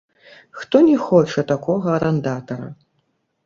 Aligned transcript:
Хто 0.61 0.81
не 0.87 0.95
хоча 1.11 1.45
такога 1.53 1.95
арандатара? 1.99 2.75